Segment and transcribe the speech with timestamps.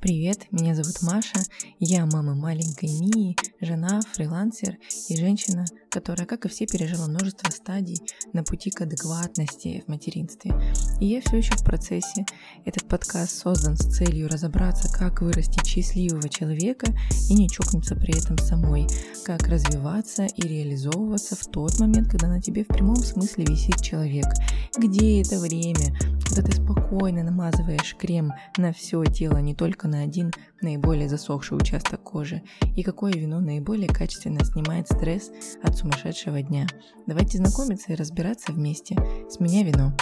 [0.00, 1.42] Привет, меня зовут Маша,
[1.78, 4.78] я мама маленькой Мии, жена, фрилансер
[5.10, 8.00] и женщина, которая, как и все, пережила множество стадий
[8.32, 10.52] на пути к адекватности в материнстве.
[11.00, 12.24] И я все еще в процессе.
[12.64, 16.86] Этот подкаст создан с целью разобраться, как вырастить счастливого человека
[17.28, 18.86] и не чокнуться при этом самой,
[19.24, 24.26] как развиваться и реализовываться в тот момент, когда на тебе в прямом смысле висит человек.
[24.78, 30.32] Где это время, когда ты спокойно намазываешь крем на все тело, не только на один
[30.60, 32.42] наиболее засохший участок кожи,
[32.76, 35.30] и какое вино наиболее качественно снимает стресс
[35.62, 36.66] от сумасшедшего дня.
[37.06, 38.96] Давайте знакомиться и разбираться вместе.
[39.30, 39.96] С меня вино.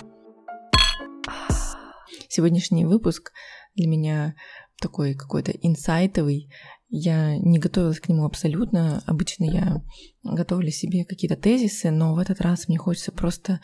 [2.29, 3.33] Сегодняшний выпуск
[3.77, 4.35] для меня
[4.81, 6.51] такой какой-то инсайтовый.
[6.89, 9.03] Я не готовилась к нему абсолютно.
[9.07, 9.83] Обычно я
[10.25, 13.61] готовлю себе какие-то тезисы, но в этот раз мне хочется просто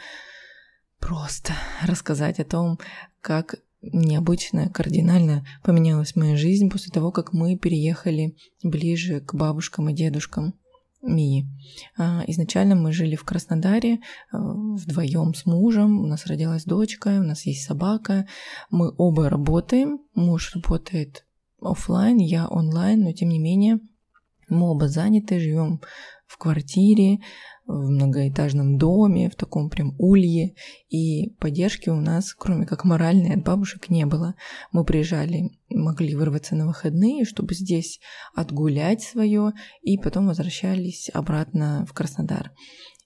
[1.01, 1.53] просто
[1.83, 2.79] рассказать о том,
[3.21, 9.95] как необычно, кардинально поменялась моя жизнь после того, как мы переехали ближе к бабушкам и
[9.95, 10.55] дедушкам.
[11.05, 11.47] Мии.
[11.97, 14.01] А, изначально мы жили в Краснодаре
[14.33, 18.27] а, вдвоем с мужем, у нас родилась дочка, у нас есть собака,
[18.71, 21.25] мы оба работаем, муж работает
[21.61, 23.81] офлайн, я онлайн, но тем не менее
[24.49, 25.81] мы оба заняты, живем
[26.27, 27.21] в квартире,
[27.67, 30.55] в многоэтажном доме, в таком прям улье,
[30.91, 34.35] и поддержки у нас, кроме как моральной, от бабушек не было.
[34.71, 38.01] Мы приезжали, могли вырваться на выходные, чтобы здесь
[38.35, 42.53] отгулять свое, и потом возвращались обратно в Краснодар.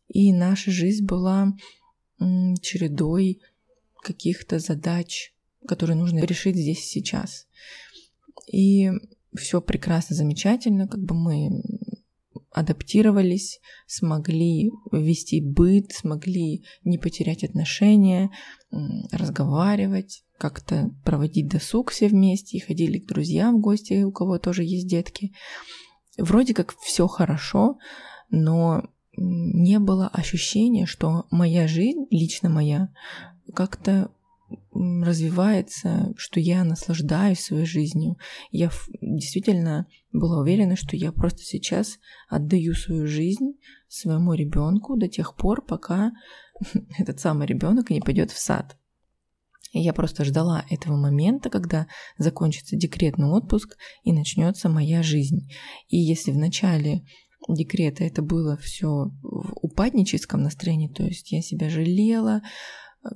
[0.08, 1.52] И наша жизнь была
[2.18, 3.40] чередой
[4.02, 5.34] каких-то задач,
[5.66, 7.46] которые нужно решить здесь и сейчас.
[8.52, 8.90] И
[9.36, 11.62] все прекрасно, замечательно, как бы мы
[12.50, 18.30] адаптировались, смогли вести быт, смогли не потерять отношения,
[19.12, 24.64] разговаривать, как-то проводить досуг все вместе и ходили к друзьям в гости, у кого тоже
[24.64, 25.32] есть детки.
[26.16, 27.78] Вроде как все хорошо,
[28.30, 28.84] но
[29.16, 32.88] не было ощущения, что моя жизнь, лично моя,
[33.54, 34.10] как-то
[34.72, 38.16] развивается, что я наслаждаюсь своей жизнью.
[38.50, 38.70] Я
[39.00, 41.98] действительно была уверена, что я просто сейчас
[42.28, 46.12] отдаю свою жизнь своему ребенку до тех пор, пока
[46.98, 48.76] этот самый ребенок не пойдет в сад.
[49.72, 55.50] И я просто ждала этого момента, когда закончится декретный отпуск и начнется моя жизнь.
[55.88, 57.04] И если в начале
[57.48, 62.42] декрета это было все в упадническом настроении, то есть я себя жалела,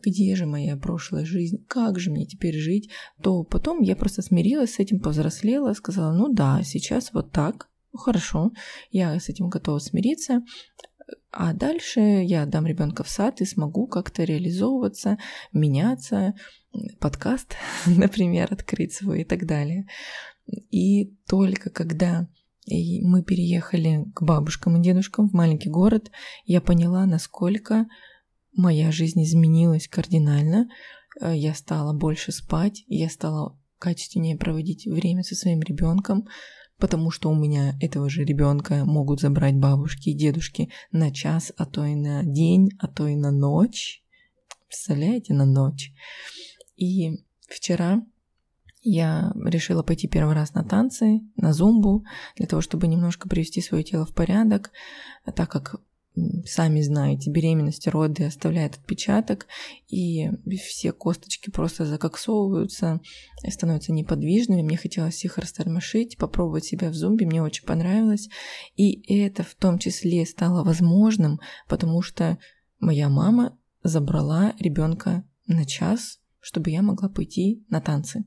[0.02, 4.74] где же моя прошлая жизнь, как же мне теперь жить, то потом я просто смирилась
[4.74, 8.52] с этим, повзрослела, сказала, ну да, сейчас вот так, хорошо,
[8.90, 10.42] я с этим готова смириться,
[11.30, 15.18] а дальше я дам ребенка в сад и смогу как-то реализовываться,
[15.52, 16.34] меняться,
[17.00, 17.56] подкаст,
[17.86, 19.86] например, открыть свой и так далее.
[20.46, 22.28] И только когда
[22.66, 26.10] мы переехали к бабушкам и дедушкам в маленький город,
[26.44, 27.86] я поняла, насколько
[28.52, 30.68] моя жизнь изменилась кардинально.
[31.20, 36.28] Э, я стала больше спать, я стала качественнее проводить время со своим ребенком,
[36.78, 41.66] потому что у меня этого же ребенка могут забрать бабушки и дедушки на час, а
[41.66, 44.02] то и на день, а то и на ночь.
[44.68, 45.92] Представляете, на ночь.
[46.76, 48.02] И вчера
[48.82, 52.04] я решила пойти первый раз на танцы, на зумбу,
[52.36, 54.72] для того, чтобы немножко привести свое тело в порядок,
[55.36, 55.76] так как
[56.44, 59.46] сами знаете, беременность, роды оставляет отпечаток,
[59.88, 60.28] и
[60.58, 63.00] все косточки просто закоксовываются,
[63.48, 64.62] становятся неподвижными.
[64.62, 68.28] Мне хотелось их растормошить, попробовать себя в зумби, мне очень понравилось.
[68.76, 72.38] И это в том числе стало возможным, потому что
[72.78, 78.24] моя мама забрала ребенка на час, чтобы я могла пойти на танцы.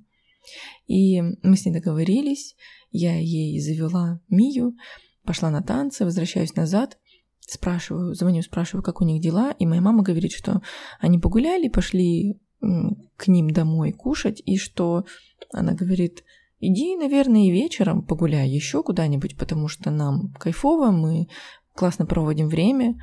[0.87, 2.55] И мы с ней договорились,
[2.91, 4.75] я ей завела Мию,
[5.23, 6.97] пошла на танцы, возвращаюсь назад–
[7.51, 10.61] спрашиваю, звоню, спрашиваю, как у них дела, и моя мама говорит, что
[10.99, 15.05] они погуляли, пошли к ним домой кушать, и что
[15.51, 16.23] она говорит,
[16.59, 21.27] иди, наверное, и вечером погуляй еще куда-нибудь, потому что нам кайфово, мы
[21.73, 22.99] классно проводим время,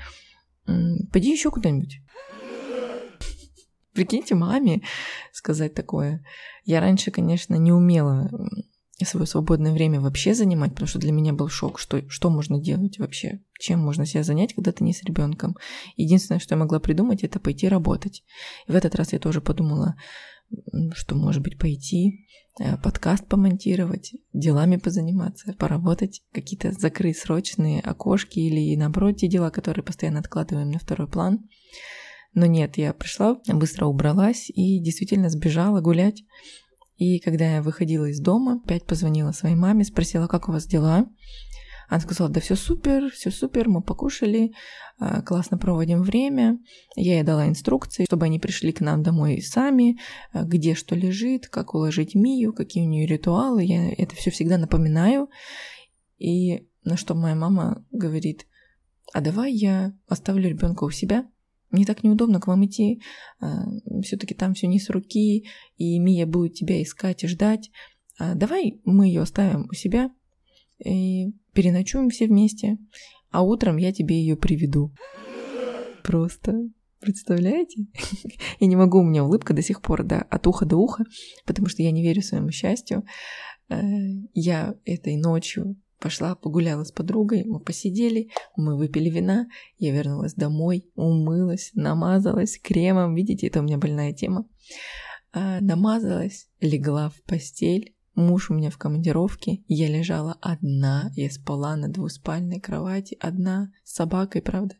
[0.64, 2.00] пойди еще куда-нибудь.
[3.92, 4.82] Прикиньте маме
[5.32, 6.24] сказать такое.
[6.64, 8.30] Я раньше, конечно, не умела
[9.04, 12.98] свое свободное время вообще занимать, потому что для меня был шок, что, что можно делать
[12.98, 15.56] вообще, чем можно себя занять, когда ты не с ребенком.
[15.96, 18.24] Единственное, что я могла придумать, это пойти работать.
[18.66, 19.96] И в этот раз я тоже подумала,
[20.94, 22.26] что, может быть, пойти
[22.60, 29.84] э, подкаст помонтировать, делами позаниматься, поработать, какие-то закрыть срочные окошки или, наоборот, те дела, которые
[29.84, 31.48] постоянно откладываем на второй план.
[32.34, 36.24] Но нет, я пришла, быстро убралась и действительно сбежала гулять.
[37.02, 41.08] И когда я выходила из дома, опять позвонила своей маме, спросила, как у вас дела.
[41.88, 44.52] Она сказала, да все супер, все супер, мы покушали,
[45.00, 46.60] а, классно проводим время.
[46.94, 49.98] Я ей дала инструкции, чтобы они пришли к нам домой сами,
[50.32, 53.64] а, где что лежит, как уложить Мию, какие у нее ритуалы.
[53.64, 55.28] Я это все всегда напоминаю.
[56.18, 58.46] И на что моя мама говорит,
[59.12, 61.26] а давай я оставлю ребенка у себя,
[61.72, 63.00] мне так неудобно к вам идти,
[63.40, 63.64] а,
[64.02, 65.46] все-таки там все не с руки,
[65.76, 67.70] и Мия будет тебя искать и ждать.
[68.18, 70.10] Давай мы ее оставим у себя,
[70.84, 72.78] и переночуем все вместе,
[73.30, 74.92] а утром я тебе ее приведу.
[76.04, 76.68] Просто
[77.02, 77.86] Представляете?
[78.60, 81.04] я не могу, у меня улыбка до сих пор, да, от уха до уха,
[81.44, 83.04] потому что я не верю своему счастью.
[83.68, 83.80] Э,
[84.34, 89.46] я этой ночью пошла, погуляла с подругой, мы посидели, мы выпили вина,
[89.78, 94.46] я вернулась домой, умылась, намазалась кремом, видите, это у меня больная тема,
[95.32, 101.76] э, намазалась, легла в постель, Муж у меня в командировке, я лежала одна, я спала
[101.76, 104.74] на двуспальной кровати, одна, с собакой, правда.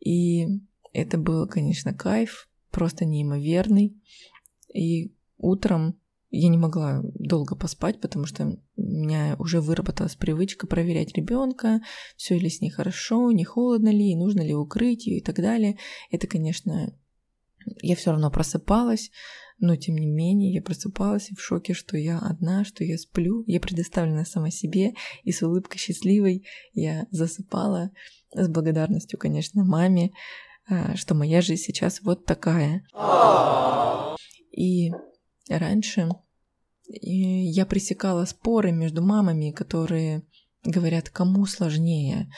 [0.00, 0.48] И
[0.92, 3.96] это был, конечно, кайф, просто неимоверный.
[4.74, 6.00] И утром
[6.34, 11.82] я не могла долго поспать, потому что у меня уже выработалась привычка проверять ребенка,
[12.16, 15.76] все ли с ней хорошо, не холодно ли, нужно ли укрыть ее и так далее.
[16.10, 16.96] Это, конечно,
[17.82, 19.10] я все равно просыпалась,
[19.58, 23.60] но тем не менее я просыпалась в шоке, что я одна, что я сплю, я
[23.60, 24.94] предоставлена сама себе,
[25.24, 27.90] и с улыбкой счастливой я засыпала
[28.34, 30.12] с благодарностью, конечно, маме,
[30.66, 32.86] а, что моя жизнь сейчас вот такая.
[34.50, 34.92] И
[35.48, 36.08] раньше.
[36.88, 40.22] Я пресекала споры между мамами, которые
[40.64, 42.30] говорят, кому сложнее,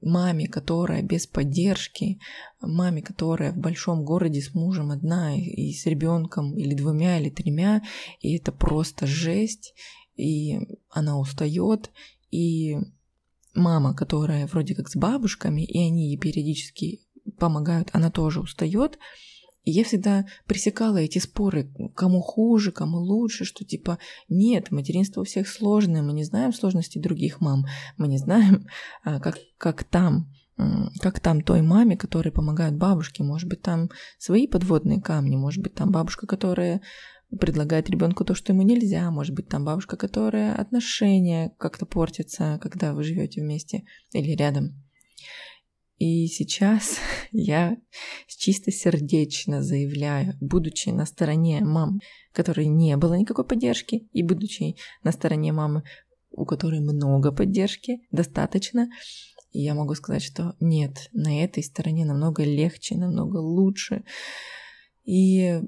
[0.00, 2.18] маме, которая без поддержки,
[2.60, 7.82] маме, которая в большом городе с мужем одна и с ребенком или двумя или тремя,
[8.20, 9.74] и это просто жесть,
[10.16, 10.58] и
[10.90, 11.90] она устает,
[12.30, 12.76] и
[13.54, 17.02] мама, которая вроде как с бабушками, и они ей периодически
[17.38, 18.98] помогают, она тоже устает,
[19.64, 23.98] и я всегда пресекала эти споры, кому хуже, кому лучше, что типа
[24.28, 27.66] нет, материнство у всех сложное, мы не знаем сложностей других мам,
[27.96, 28.66] мы не знаем,
[29.04, 30.28] а, как, как там,
[31.00, 35.74] как там той маме, которой помогают бабушке, может быть, там свои подводные камни, может быть,
[35.74, 36.80] там бабушка, которая
[37.40, 42.92] предлагает ребенку то, что ему нельзя, может быть, там бабушка, которая отношения как-то портятся, когда
[42.92, 44.81] вы живете вместе или рядом.
[46.02, 46.98] И сейчас
[47.30, 47.76] я
[48.26, 52.00] чисто сердечно заявляю, будучи на стороне мам,
[52.32, 55.84] которой не было никакой поддержки, и будучи на стороне мамы,
[56.32, 58.88] у которой много поддержки, достаточно,
[59.52, 64.02] я могу сказать, что нет, на этой стороне намного легче, намного лучше.
[65.04, 65.60] И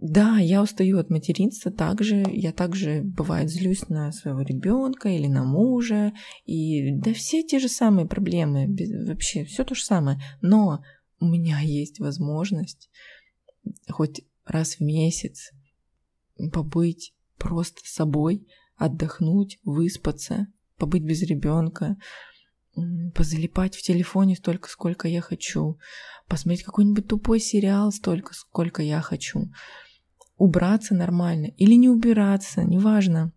[0.00, 2.24] да, я устаю от материнства также.
[2.30, 6.12] Я также, бывает, злюсь на своего ребенка или на мужа.
[6.44, 8.68] И да, все те же самые проблемы.
[9.08, 10.20] Вообще, все то же самое.
[10.40, 10.84] Но
[11.18, 12.90] у меня есть возможность
[13.90, 15.50] хоть раз в месяц
[16.52, 18.46] побыть просто собой,
[18.76, 20.46] отдохнуть, выспаться,
[20.76, 21.96] побыть без ребенка,
[23.16, 25.76] позалипать в телефоне столько, сколько я хочу,
[26.28, 29.50] посмотреть какой-нибудь тупой сериал столько, сколько я хочу
[30.38, 33.32] убраться нормально или не убираться, неважно.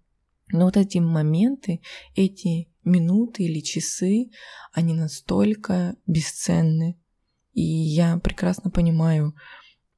[0.51, 1.81] Но вот эти моменты,
[2.15, 4.29] эти минуты или часы,
[4.74, 6.98] они настолько бесценны.
[7.53, 9.36] И я прекрасно понимаю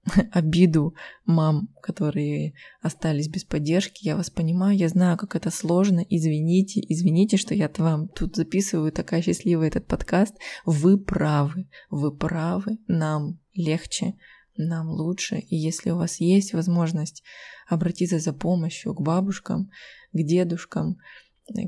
[0.32, 0.96] обиду
[1.26, 4.06] мам, которые остались без поддержки.
[4.06, 6.06] Я вас понимаю, я знаю, как это сложно.
[6.10, 10.36] Извините, извините, что я вам тут записываю такая счастливая этот подкаст.
[10.66, 14.16] Вы правы, вы правы, нам легче
[14.58, 15.38] нам лучше.
[15.38, 17.24] И если у вас есть возможность
[17.68, 19.70] обратиться за помощью к бабушкам,
[20.12, 20.98] к дедушкам,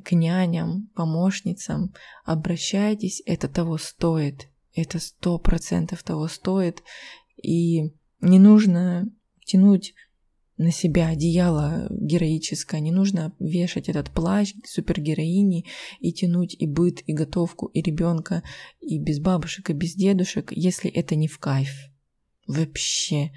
[0.04, 4.48] к няням, помощницам, обращайтесь, это того стоит.
[4.74, 6.84] Это сто процентов того стоит.
[7.42, 9.10] И не нужно
[9.46, 9.94] тянуть
[10.58, 15.66] на себя одеяло героическое, не нужно вешать этот плащ супергероини
[16.00, 18.42] и тянуть и быт, и готовку, и ребенка,
[18.80, 21.90] и без бабушек, и без дедушек, если это не в кайф.
[22.48, 23.32] Вообще.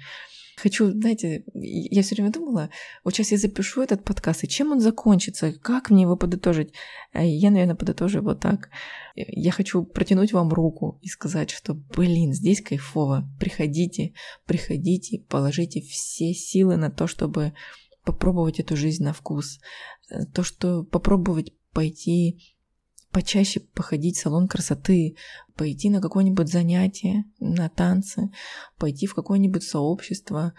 [0.61, 2.69] Хочу, знаете, я все время думала,
[3.05, 6.73] вот сейчас я запишу этот подкаст, и чем он закончится, как мне его подытожить?
[7.13, 8.69] А я, наверное, подытожу вот так.
[9.15, 13.29] Я хочу протянуть вам руку и сказать, что, блин, здесь кайфово.
[13.39, 14.13] Приходите,
[14.45, 17.53] приходите, положите все силы на то, чтобы
[18.03, 19.59] попробовать эту жизнь на вкус.
[20.33, 22.57] То, что попробовать пойти
[23.11, 25.15] почаще походить в салон красоты,
[25.59, 28.31] пойти на какое-нибудь занятие, на танцы,
[28.77, 30.53] пойти в какое-нибудь сообщество,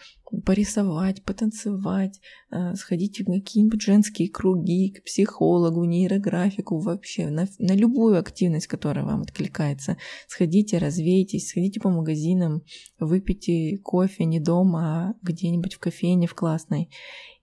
[0.45, 8.19] порисовать, потанцевать, э, сходить в какие-нибудь женские круги, к психологу, нейрографику, вообще на, на любую
[8.19, 9.97] активность, которая вам откликается.
[10.29, 12.63] Сходите, развейтесь, сходите по магазинам,
[12.99, 16.91] выпейте кофе не дома, а где-нибудь в кофейне в классной.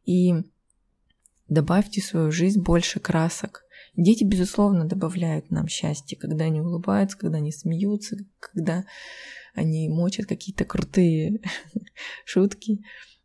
[0.06, 0.32] И
[1.50, 3.64] добавьте в свою жизнь больше красок.
[3.98, 8.86] Дети, безусловно, добавляют нам счастье, когда они улыбаются, когда они смеются, когда
[9.56, 11.42] они мочат какие-то крутые
[12.26, 12.84] шутки.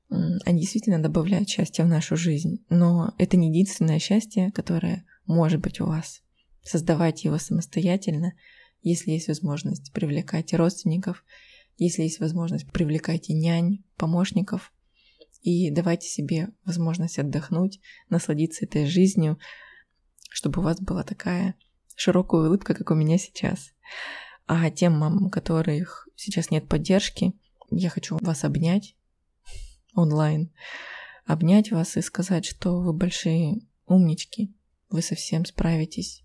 [0.08, 2.64] Они действительно добавляют счастье в нашу жизнь.
[2.70, 6.22] Но это не единственное счастье, которое может быть у вас.
[6.62, 8.32] Создавайте его самостоятельно,
[8.82, 11.22] если есть возможность, привлекайте родственников,
[11.76, 14.72] если есть возможность, привлекайте нянь, помощников,
[15.42, 19.38] и давайте себе возможность отдохнуть, насладиться этой жизнью,
[20.32, 21.54] чтобы у вас была такая
[21.94, 23.72] широкая улыбка, как у меня сейчас.
[24.46, 27.32] А тем мамам, у которых сейчас нет поддержки,
[27.70, 28.96] я хочу вас обнять
[29.94, 30.50] онлайн,
[31.26, 34.54] обнять вас и сказать, что вы большие умнички,
[34.90, 36.24] вы совсем справитесь.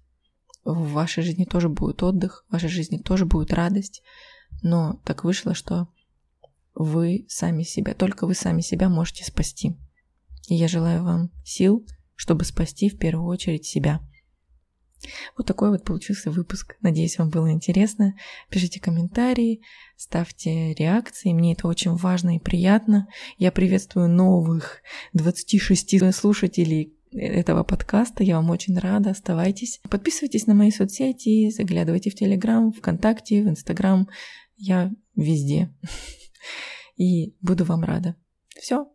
[0.63, 4.03] В вашей жизни тоже будет отдых, в вашей жизни тоже будет радость,
[4.61, 5.87] но так вышло, что
[6.73, 9.77] вы сами себя, только вы сами себя можете спасти.
[10.47, 11.85] И я желаю вам сил,
[12.17, 14.01] чтобы спасти в первую очередь себя.
[15.37, 16.75] Вот такой вот получился выпуск.
[16.81, 18.15] Надеюсь, вам было интересно.
[18.49, 19.61] Пишите комментарии,
[19.95, 21.33] ставьте реакции.
[21.33, 23.07] Мне это очень важно и приятно.
[23.37, 24.81] Я приветствую новых
[25.13, 28.23] 26 слушателей этого подкаста.
[28.23, 29.11] Я вам очень рада.
[29.11, 29.79] Оставайтесь.
[29.89, 34.09] Подписывайтесь на мои соцсети, заглядывайте в Телеграм, ВКонтакте, в Инстаграм.
[34.57, 35.73] Я везде.
[36.97, 38.15] И буду вам рада.
[38.59, 38.87] Все.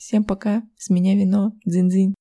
[0.00, 0.62] Всем пока.
[0.78, 1.52] С меня вино.
[1.66, 2.14] Дзин-дзин.